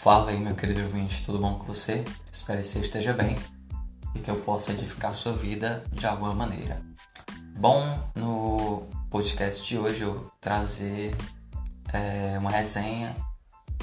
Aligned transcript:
Fala 0.00 0.30
aí, 0.30 0.38
meu 0.38 0.54
querido 0.54 0.80
ouvinte, 0.82 1.24
tudo 1.24 1.40
bom 1.40 1.58
com 1.58 1.64
você? 1.64 2.04
Espero 2.32 2.62
que 2.62 2.68
você 2.68 2.78
esteja 2.78 3.12
bem 3.12 3.36
e 4.14 4.20
que 4.20 4.30
eu 4.30 4.36
possa 4.42 4.70
edificar 4.70 5.12
sua 5.12 5.32
vida 5.32 5.82
de 5.90 6.06
alguma 6.06 6.32
maneira. 6.32 6.80
Bom, 7.56 7.98
no 8.14 8.86
podcast 9.10 9.66
de 9.66 9.76
hoje 9.76 10.02
eu 10.02 10.30
trazer 10.40 11.12
é, 11.92 12.38
uma 12.38 12.48
resenha 12.48 13.16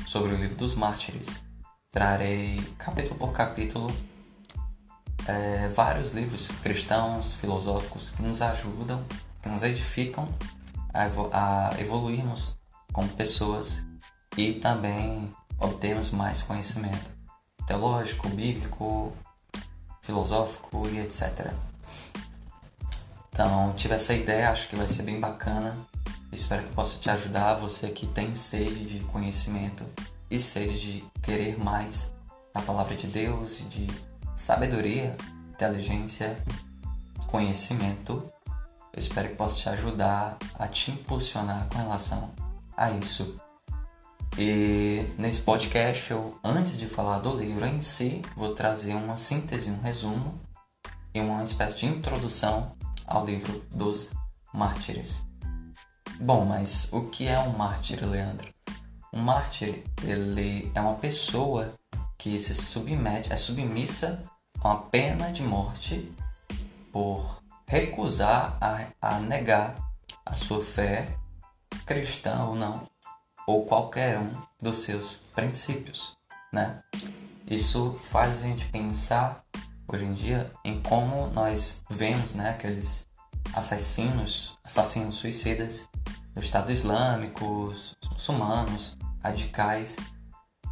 sobre 0.07 0.32
o 0.32 0.38
livro 0.38 0.55
dos 0.55 0.73
mártires. 0.73 1.43
Trarei 1.91 2.61
capítulo 2.77 3.20
por 3.20 3.34
capítulo 3.34 3.91
é, 5.27 5.68
vários 5.68 6.13
livros 6.13 6.47
cristãos, 6.63 7.34
filosóficos 7.34 8.11
que 8.11 8.21
nos 8.21 8.41
ajudam, 8.41 9.04
que 9.43 9.50
nos 9.50 9.63
edificam 9.63 10.29
a, 10.94 11.09
a 11.34 11.82
evoluirmos 11.82 12.58
como 12.94 13.09
pessoas 13.09 13.86
e 14.38 14.54
também 14.54 15.30
obtermos 15.59 16.12
mais 16.12 16.41
conhecimento 16.41 17.16
teológico, 17.66 18.30
bíblico, 18.30 19.13
filosófico 20.02 20.88
e 20.90 21.00
etc. 21.00 21.52
Então, 23.32 23.73
tive 23.73 23.96
essa 23.96 24.13
ideia, 24.13 24.52
acho 24.52 24.70
que 24.70 24.76
vai 24.76 24.88
ser 24.88 25.04
bem 25.04 25.20
bacana. 25.20 25.76
Espero 26.32 26.63
que 26.63 26.73
possa 26.73 26.99
te 26.99 27.10
ajudar, 27.10 27.55
você 27.55 27.90
que 27.90 28.08
tem 28.08 28.36
sede 28.36 28.86
de 28.86 28.99
conhecimento 29.05 29.84
e 30.30 30.40
sede 30.40 30.80
de 30.80 31.05
querer 31.22 31.58
mais 31.58 32.13
a 32.54 32.62
palavra 32.62 32.96
de 32.96 33.08
Deus 33.08 33.58
de 33.70 33.88
sabedoria, 34.35 35.16
inteligência, 35.49 36.38
conhecimento. 37.27 38.24
Eu 38.94 38.99
espero 38.99 39.30
que 39.30 39.35
possa 39.35 39.58
te 39.58 39.70
ajudar 39.70 40.38
a 40.58 40.68
te 40.68 40.91
impulsionar 40.91 41.68
com 41.70 41.77
relação 41.77 42.32
a 42.77 42.91
isso. 42.91 43.40
E 44.38 45.14
nesse 45.18 45.40
podcast, 45.41 46.12
eu, 46.12 46.38
antes 46.44 46.78
de 46.78 46.88
falar 46.88 47.20
do 47.20 47.34
livro 47.34 47.66
em 47.66 47.80
si, 47.80 48.22
vou 48.36 48.54
trazer 48.54 48.94
uma 48.94 49.16
síntese, 49.16 49.72
um 49.72 49.80
resumo 49.80 50.38
e 51.14 51.22
uma 51.22 51.41
espécie 51.41 51.78
de 51.78 51.86
introdução 51.86 52.76
ao 53.08 53.26
livro 53.26 53.63
dos 53.72 54.12
mártires. 54.54 55.26
Bom, 56.20 56.44
mas 56.44 56.91
o 56.91 57.10
que 57.10 57.30
é 57.30 57.40
um 57.40 57.58
mártir, 57.58 58.06
Leandro? 58.06 58.50
Um 59.13 59.22
mártir, 59.22 59.86
ele 60.04 60.70
é 60.76 60.82
uma 60.82 60.96
pessoa 60.96 61.74
que 62.18 62.38
se 62.38 62.54
submete, 62.54 63.32
é 63.32 63.38
submissa 63.38 64.30
a 64.59 64.68
uma 64.68 64.81
pena 64.81 65.31
de 65.31 65.44
morte 65.44 66.12
por 66.91 67.41
recusar 67.66 68.58
a, 68.59 68.88
a 69.02 69.19
negar 69.19 69.75
a 70.25 70.36
sua 70.36 70.62
fé, 70.62 71.16
cristã 71.86 72.44
ou 72.44 72.56
não, 72.56 72.86
ou 73.47 73.66
qualquer 73.66 74.19
um 74.19 74.31
dos 74.62 74.79
seus 74.79 75.22
princípios, 75.35 76.16
né? 76.51 76.81
Isso 77.47 78.00
faz 78.06 78.40
a 78.40 78.47
gente 78.47 78.66
pensar 78.69 79.41
hoje 79.88 80.06
em 80.06 80.13
dia 80.13 80.51
em 80.63 80.81
como 80.81 81.28
nós 81.28 81.84
vemos, 81.90 82.34
né, 82.34 82.50
aqueles 82.50 83.07
assassinos, 83.53 84.57
assassinos 84.63 85.16
suicidas 85.16 85.88
do 86.34 86.41
Estado 86.41 86.72
Islâmico, 86.72 87.72
muçulmanos, 88.12 88.97
radicais, 89.23 89.96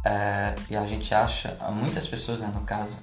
é, 0.04 0.54
e 0.68 0.76
a 0.76 0.86
gente 0.86 1.14
acha, 1.14 1.56
muitas 1.72 2.06
pessoas, 2.06 2.40
né, 2.40 2.50
no 2.52 2.64
caso, 2.64 2.96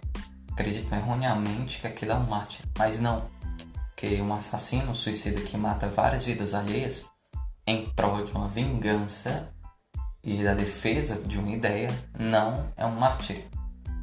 acreditam 0.51 0.97
erroneamente 0.97 1.79
que 1.79 1.87
aquilo 1.87 2.11
é 2.11 2.15
um 2.15 2.27
mártir, 2.27 2.63
mas 2.77 2.99
não, 2.99 3.25
que 3.95 4.21
um 4.21 4.33
assassino 4.33 4.93
suicida 4.93 5.41
que 5.41 5.57
mata 5.57 5.87
várias 5.87 6.25
vidas 6.25 6.53
alheias 6.53 7.09
em 7.65 7.89
prol 7.91 8.25
de 8.25 8.31
uma 8.33 8.49
vingança 8.49 9.51
e 10.23 10.43
da 10.43 10.53
defesa 10.53 11.15
de 11.15 11.37
uma 11.37 11.51
ideia 11.51 11.89
não 12.17 12.67
é 12.77 12.85
um 12.85 12.95
mártir. 12.95 13.47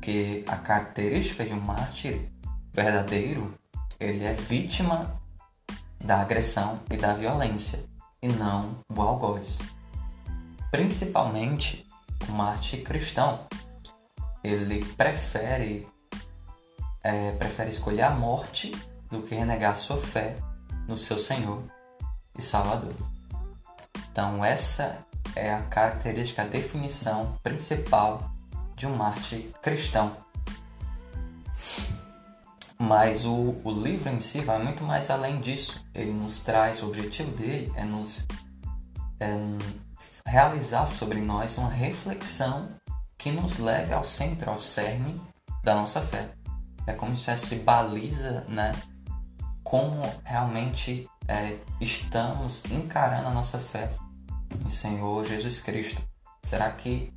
Que 0.00 0.44
a 0.46 0.56
característica 0.56 1.44
de 1.44 1.52
um 1.52 1.60
mártir 1.60 2.20
verdadeiro, 2.72 3.54
ele 3.98 4.24
é 4.24 4.32
vítima 4.32 5.20
da 6.00 6.20
agressão 6.20 6.80
e 6.90 6.96
da 6.96 7.12
violência 7.12 7.84
e 8.22 8.28
não 8.28 8.78
do 8.88 9.00
algoz. 9.00 9.58
Principalmente 10.70 11.86
o 12.28 12.32
mártir 12.32 12.82
cristão, 12.82 13.40
ele 14.42 14.84
prefere 14.96 15.86
é, 17.02 17.32
prefere 17.32 17.70
escolher 17.70 18.02
a 18.02 18.10
morte 18.10 18.72
do 19.10 19.22
que 19.22 19.34
renegar 19.34 19.76
sua 19.76 19.98
fé 19.98 20.36
no 20.86 20.96
seu 20.98 21.18
Senhor 21.18 21.62
e 22.36 22.42
Salvador. 22.42 22.94
Então 24.10 24.44
essa 24.44 25.06
é 25.38 25.54
a 25.54 25.62
característica, 25.62 26.42
a 26.42 26.46
definição 26.46 27.38
principal 27.42 28.30
de 28.74 28.86
um 28.86 28.96
mártir 28.96 29.50
cristão. 29.62 30.14
Mas 32.78 33.24
o, 33.24 33.56
o 33.64 33.70
livro 33.70 34.08
em 34.08 34.20
si 34.20 34.40
vai 34.40 34.62
muito 34.62 34.84
mais 34.84 35.10
além 35.10 35.40
disso. 35.40 35.84
Ele 35.94 36.12
nos 36.12 36.40
traz, 36.40 36.82
o 36.82 36.86
objetivo 36.86 37.30
dele 37.32 37.72
é 37.74 37.84
nos 37.84 38.26
é, 39.20 39.28
realizar 40.24 40.86
sobre 40.86 41.20
nós 41.20 41.58
uma 41.58 41.70
reflexão 41.70 42.68
que 43.16 43.32
nos 43.32 43.58
leve 43.58 43.92
ao 43.92 44.04
centro, 44.04 44.50
ao 44.50 44.60
cerne 44.60 45.20
da 45.64 45.74
nossa 45.74 46.00
fé. 46.00 46.30
É 46.86 46.92
como 46.92 47.10
uma 47.10 47.18
espécie 47.18 47.46
de 47.46 47.56
baliza, 47.56 48.44
né? 48.48 48.72
Como 49.64 50.02
realmente 50.24 51.08
é, 51.26 51.56
estamos 51.80 52.64
encarando 52.66 53.28
a 53.28 53.32
nossa 53.32 53.58
fé 53.58 53.90
Senhor 54.70 55.24
Jesus 55.24 55.60
Cristo. 55.60 56.02
Será 56.42 56.70
que 56.70 57.12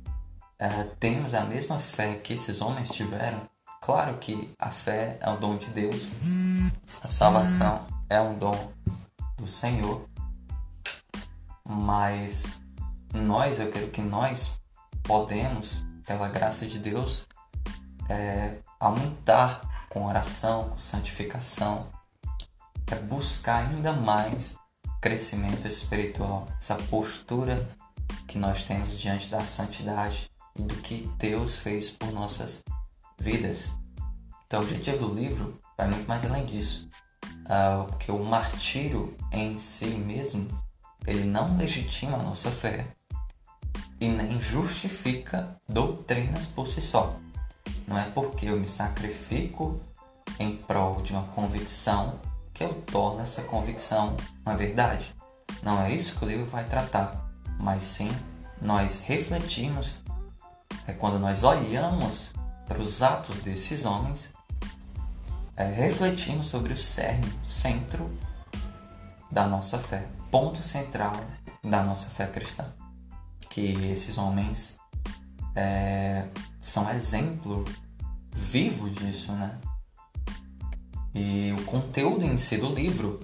é, 0.58 0.68
temos 0.98 1.34
a 1.34 1.44
mesma 1.44 1.78
fé 1.78 2.14
que 2.16 2.34
esses 2.34 2.60
homens 2.60 2.90
tiveram? 2.90 3.48
Claro 3.80 4.18
que 4.18 4.48
a 4.58 4.70
fé 4.70 5.18
é 5.20 5.28
um 5.28 5.38
dom 5.40 5.56
de 5.56 5.66
Deus, 5.66 6.12
a 7.02 7.08
salvação 7.08 7.84
é 8.08 8.20
um 8.20 8.38
dom 8.38 8.72
do 9.36 9.48
Senhor, 9.48 10.08
mas 11.64 12.60
nós, 13.12 13.58
eu 13.58 13.72
quero 13.72 13.88
que 13.88 14.00
nós 14.00 14.60
podemos, 15.02 15.84
pela 16.06 16.28
graça 16.28 16.64
de 16.64 16.78
Deus, 16.78 17.26
é, 18.08 18.58
aumentar 18.78 19.86
com 19.88 20.06
oração, 20.06 20.70
com 20.70 20.78
santificação, 20.78 21.88
é 22.86 22.94
buscar 22.94 23.66
ainda 23.66 23.92
mais 23.92 24.56
crescimento 25.02 25.66
espiritual, 25.66 26.48
essa 26.60 26.76
postura 26.76 27.68
que 28.28 28.38
nós 28.38 28.64
temos 28.64 28.96
diante 28.98 29.28
da 29.28 29.44
santidade 29.44 30.30
e 30.56 30.62
do 30.62 30.76
que 30.76 31.10
Deus 31.18 31.58
fez 31.58 31.90
por 31.90 32.12
nossas 32.12 32.62
vidas. 33.18 33.78
Então, 34.46 34.60
o 34.60 34.62
objetivo 34.62 34.98
do 34.98 35.14
livro 35.14 35.58
vai 35.76 35.88
muito 35.88 36.06
mais 36.06 36.24
além 36.24 36.46
disso, 36.46 36.88
porque 37.88 38.12
o 38.12 38.24
martírio 38.24 39.16
em 39.32 39.58
si 39.58 39.86
mesmo 39.86 40.46
ele 41.04 41.24
não 41.24 41.56
legitima 41.56 42.16
a 42.16 42.22
nossa 42.22 42.50
fé 42.50 42.86
e 44.00 44.08
nem 44.08 44.40
justifica 44.40 45.56
doutrinas 45.68 46.46
por 46.46 46.68
si 46.68 46.80
só. 46.80 47.16
Não 47.88 47.98
é 47.98 48.08
porque 48.10 48.46
eu 48.46 48.60
me 48.60 48.68
sacrifico 48.68 49.80
em 50.38 50.56
prol 50.56 51.02
de 51.02 51.12
uma 51.12 51.24
convicção 51.24 52.20
que 52.52 52.64
eu 52.64 52.74
torno 52.82 53.20
essa 53.22 53.42
convicção 53.42 54.16
uma 54.44 54.56
verdade. 54.56 55.14
Não 55.62 55.80
é 55.80 55.92
isso 55.92 56.18
que 56.18 56.24
o 56.24 56.28
livro 56.28 56.46
vai 56.46 56.64
tratar, 56.64 57.28
mas 57.58 57.84
sim 57.84 58.10
nós 58.60 59.00
refletimos, 59.00 60.02
é 60.86 60.92
quando 60.92 61.18
nós 61.18 61.42
olhamos 61.44 62.32
para 62.66 62.80
os 62.80 63.02
atos 63.02 63.38
desses 63.40 63.84
homens, 63.84 64.32
é, 65.56 65.64
refletimos 65.64 66.46
sobre 66.46 66.72
o 66.72 66.76
cerne, 66.76 67.30
centro 67.44 68.10
da 69.30 69.46
nossa 69.46 69.78
fé, 69.78 70.06
ponto 70.30 70.62
central 70.62 71.12
da 71.62 71.82
nossa 71.82 72.08
fé 72.08 72.26
cristã. 72.26 72.66
Que 73.50 73.72
esses 73.90 74.16
homens 74.16 74.78
é, 75.54 76.26
são 76.60 76.90
exemplo 76.90 77.64
vivo 78.30 78.88
disso, 78.90 79.32
né? 79.32 79.58
E 81.14 81.52
o 81.52 81.64
conteúdo 81.64 82.24
em 82.24 82.36
si 82.36 82.56
do 82.56 82.74
livro, 82.74 83.20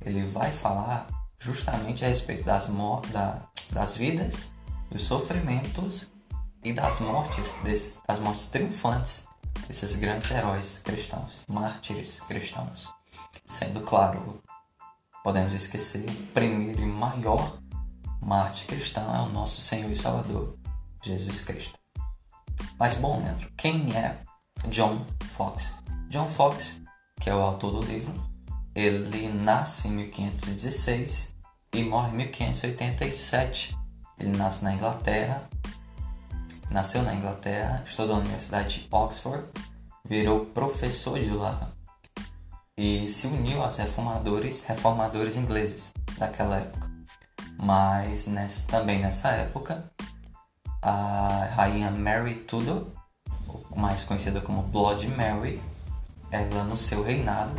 ele 0.00 0.24
vai 0.26 0.50
falar 0.50 1.06
justamente 1.38 2.04
a 2.04 2.08
respeito 2.08 2.44
das, 2.44 2.68
da, 3.12 3.42
das 3.70 3.96
vidas, 3.96 4.52
dos 4.90 5.02
sofrimentos 5.04 6.10
e 6.64 6.72
das 6.72 7.00
mortes, 7.00 7.44
desse, 7.62 8.00
das 8.06 8.18
mortes 8.18 8.46
triunfantes 8.46 9.26
desses 9.66 9.96
grandes 9.96 10.30
heróis 10.30 10.80
cristãos, 10.84 11.44
mártires 11.48 12.20
cristãos. 12.20 12.92
Sendo 13.44 13.80
claro, 13.80 14.42
podemos 15.22 15.52
esquecer, 15.52 16.08
o 16.08 16.26
primeiro 16.28 16.82
e 16.82 16.86
maior 16.86 17.58
mártir 18.20 18.66
cristão 18.66 19.14
é 19.14 19.20
o 19.20 19.28
nosso 19.28 19.60
Senhor 19.60 19.90
e 19.90 19.96
Salvador, 19.96 20.56
Jesus 21.02 21.42
Cristo. 21.42 21.78
Mas 22.78 22.94
bom, 22.94 23.18
Leandro, 23.18 23.50
quem 23.56 23.94
é 23.96 24.18
John 24.68 25.04
Fox? 25.36 25.78
John 26.08 26.28
Fox 26.28 26.80
que 27.20 27.30
é 27.30 27.34
o 27.34 27.40
autor 27.40 27.80
do 27.80 27.86
livro, 27.86 28.14
ele 28.74 29.28
nasce 29.28 29.88
em 29.88 29.92
1516 29.92 31.34
e 31.74 31.82
morre 31.82 32.10
em 32.10 32.16
1587. 32.16 33.76
Ele 34.18 34.36
nasce 34.36 34.64
na 34.64 34.72
Inglaterra 34.72 35.48
nasceu 36.70 37.02
na 37.02 37.14
Inglaterra, 37.14 37.82
estudou 37.84 38.16
na 38.16 38.22
Universidade 38.22 38.80
de 38.80 38.88
Oxford, 38.90 39.44
virou 40.04 40.46
professor 40.46 41.18
de 41.18 41.30
lá 41.30 41.70
e 42.76 43.08
se 43.08 43.26
uniu 43.26 43.62
aos 43.62 43.76
reformadores, 43.76 44.62
reformadores 44.64 45.36
ingleses 45.36 45.92
daquela 46.18 46.56
época. 46.56 46.90
Mas 47.58 48.26
nessa, 48.26 48.66
também 48.68 49.00
nessa 49.00 49.30
época, 49.30 49.84
a 50.82 51.48
rainha 51.54 51.90
Mary 51.90 52.34
Tudor, 52.34 52.88
mais 53.74 54.04
conhecida 54.04 54.40
como 54.40 54.62
Blood 54.62 55.08
Mary, 55.08 55.60
ela 56.30 56.64
no 56.64 56.76
seu 56.76 57.02
reinado, 57.02 57.52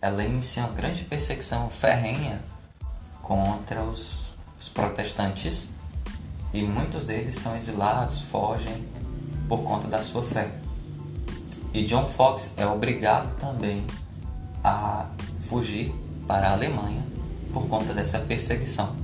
ela 0.00 0.24
inicia 0.24 0.64
uma 0.64 0.72
grande 0.72 1.04
perseguição 1.04 1.68
ferrenha 1.70 2.40
contra 3.22 3.82
os, 3.82 4.28
os 4.58 4.68
protestantes 4.68 5.68
e 6.52 6.62
muitos 6.62 7.04
deles 7.04 7.36
são 7.36 7.56
exilados, 7.56 8.20
fogem 8.22 8.88
por 9.48 9.62
conta 9.64 9.88
da 9.88 10.00
sua 10.00 10.22
fé. 10.22 10.50
E 11.74 11.84
John 11.84 12.06
Fox 12.06 12.52
é 12.56 12.66
obrigado 12.66 13.38
também 13.38 13.84
a 14.64 15.06
fugir 15.48 15.94
para 16.26 16.48
a 16.48 16.52
Alemanha 16.52 17.02
por 17.52 17.68
conta 17.68 17.92
dessa 17.92 18.18
perseguição. 18.18 18.96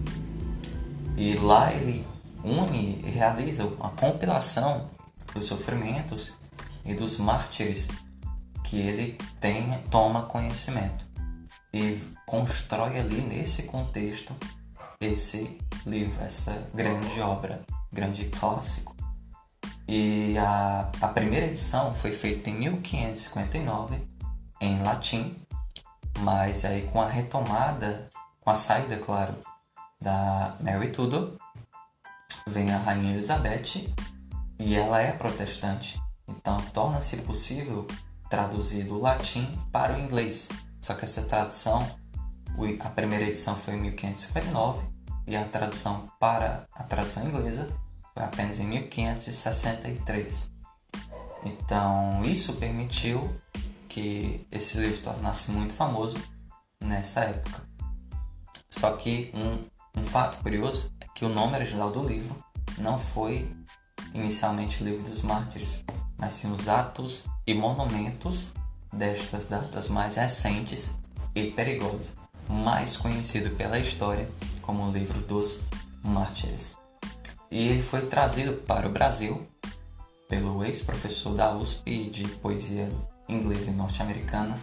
E 1.17 1.35
lá 1.35 1.73
ele 1.73 2.07
une 2.43 3.01
e 3.05 3.11
realiza 3.11 3.65
uma 3.65 3.91
compilação 3.91 4.89
dos 5.35 5.47
sofrimentos 5.47 6.35
e 6.85 6.95
dos 6.95 7.17
mártires 7.19 7.89
que 8.75 8.81
ele 8.81 9.17
toma 9.89 10.23
conhecimento 10.23 11.05
e 11.73 11.97
constrói 12.27 12.99
ali 12.99 13.21
nesse 13.21 13.65
contexto 13.65 14.35
esse 15.01 15.61
livro, 15.87 16.21
essa 16.25 16.51
grande 16.75 17.21
obra, 17.21 17.63
grande 17.93 18.25
clássico. 18.25 18.97
E 19.87 20.37
a, 20.39 20.91
a 21.01 21.07
primeira 21.07 21.47
edição 21.47 21.95
foi 21.95 22.11
feita 22.11 22.51
em 22.51 22.55
1559 22.55 23.97
em 24.61 24.83
latim, 24.83 25.37
mas 26.19 26.65
aí 26.65 26.89
com 26.93 27.01
a 27.01 27.09
retomada, 27.09 28.09
com 28.41 28.51
a 28.51 28.57
saída, 28.57 28.97
claro, 28.97 29.37
da 30.01 30.57
Mary 30.61 30.91
Tudor, 30.91 31.37
vem 32.49 32.73
a 32.73 32.79
Rainha 32.79 33.15
Elizabeth 33.15 33.89
e 34.59 34.75
ela 34.75 35.01
é 35.01 35.13
protestante. 35.13 36.03
Então 36.27 36.57
torna-se 36.73 37.19
possível 37.19 37.87
traduzir 38.35 38.83
do 38.83 39.01
latim 39.01 39.47
para 39.71 39.95
o 39.95 40.01
inglês. 40.01 40.49
Só 40.81 40.95
que 40.95 41.05
essa 41.05 41.23
tradução, 41.23 41.89
a 42.81 42.89
primeira 42.89 43.27
edição 43.27 43.55
foi 43.55 43.75
em 43.75 43.81
1559 43.83 44.85
e 45.29 45.37
a 45.37 45.45
tradução 45.45 46.11
para 46.19 46.67
a 46.75 46.83
tradução 46.83 47.25
inglesa 47.25 47.69
foi 48.13 48.25
apenas 48.25 48.59
em 48.59 48.67
1563. 48.67 50.53
Então, 51.45 52.23
isso 52.25 52.55
permitiu 52.55 53.31
que 53.89 54.45
esse 54.51 54.79
livro 54.79 54.97
se 54.97 55.05
tornasse 55.05 55.53
muito 55.53 55.73
famoso 55.73 56.19
nessa 56.83 57.21
época. 57.21 57.63
Só 58.69 58.97
que 58.97 59.31
um, 59.33 60.01
um 60.01 60.03
fato 60.03 60.43
curioso 60.43 60.93
é 61.01 61.07
que 61.15 61.25
o 61.25 61.29
nome 61.29 61.55
original 61.55 61.93
do 61.93 62.03
livro 62.03 62.35
não 62.79 62.99
foi 62.99 63.49
inicialmente 64.13 64.83
o 64.83 64.87
Livro 64.87 65.09
dos 65.09 65.23
Mártires, 65.23 65.85
mas 66.25 66.37
sim 66.37 66.51
os 66.51 66.69
atos 66.69 67.27
e 67.47 67.53
monumentos 67.53 68.55
destas 68.91 69.45
datas 69.45 69.91
mais 69.91 70.17
recentes 70.17 70.93
e 71.35 71.51
perigosas, 71.51 72.15
mais 72.49 72.97
conhecido 72.97 73.55
pela 73.57 73.79
história 73.79 74.27
como 74.63 74.85
o 74.85 74.91
livro 74.91 75.21
dos 75.21 75.61
mártires. 76.03 76.79
E 77.51 77.69
ele 77.69 77.83
foi 77.83 78.07
trazido 78.07 78.55
para 78.55 78.89
o 78.89 78.91
Brasil 78.91 79.47
pelo 80.27 80.65
ex-professor 80.65 81.35
da 81.35 81.55
USP 81.55 82.09
de 82.09 82.27
poesia 82.39 82.91
inglesa 83.29 83.71
e 83.71 83.75
norte-americana, 83.75 84.59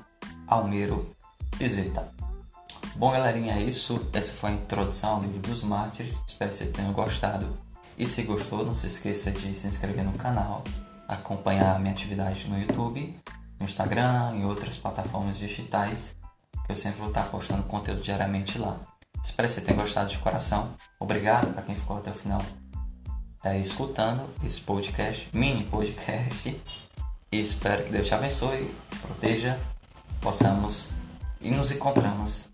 Almiro 0.48 1.16
Pizeta. 1.60 2.12
Bom, 2.96 3.12
galerinha, 3.12 3.54
é 3.54 3.62
isso. 3.62 4.04
Essa 4.12 4.34
foi 4.34 4.50
a 4.50 4.54
introdução 4.54 5.18
ao 5.18 5.22
livro 5.22 5.38
dos 5.42 5.64
mártires. 5.64 6.24
Espero 6.28 6.50
que 6.50 6.57
vocês 6.57 6.75
tenham 6.75 6.92
gostado. 6.92 7.56
E 8.00 8.07
se 8.07 8.24
gostou, 8.24 8.66
não 8.66 8.74
se 8.74 8.88
esqueça 8.88 9.31
de 9.31 9.54
se 9.54 9.68
inscrever 9.68 10.04
no 10.04 10.14
canal, 10.14 10.64
acompanhar 11.12 11.80
minha 11.80 11.92
atividade 11.92 12.48
no 12.48 12.60
YouTube, 12.60 13.16
no 13.60 13.66
Instagram 13.66 14.38
e 14.38 14.46
outras 14.46 14.78
plataformas 14.78 15.38
digitais, 15.38 16.16
que 16.66 16.72
eu 16.72 16.75
sempre 16.75 17.00
vou 17.00 17.10
estar 17.10 17.24
postando 17.24 17.63
conteúdo 17.63 18.02
diariamente 18.02 18.58
lá. 18.58 18.78
Espero 19.24 19.48
que 19.48 19.54
você 19.54 19.62
tenha 19.62 19.78
gostado 19.78 20.10
de 20.10 20.18
coração. 20.18 20.74
Obrigado 21.00 21.54
para 21.54 21.62
quem 21.62 21.75
ficou 21.75 21.98
até 21.98 22.10
o 22.10 22.13
final 22.13 22.42
é, 23.44 23.60
escutando 23.60 24.28
esse 24.44 24.62
podcast, 24.62 25.30
mini 25.34 25.63
podcast. 25.66 26.60
E 27.31 27.40
espero 27.40 27.84
que 27.84 27.92
Deus 27.92 28.07
te 28.07 28.14
abençoe, 28.14 28.74
te 28.90 29.00
proteja, 29.00 29.60
possamos 30.19 30.92
e 31.40 31.50
nos 31.50 31.72
encontramos 31.72 32.52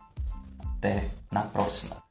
até 0.60 1.10
na 1.32 1.42
próxima. 1.42 2.07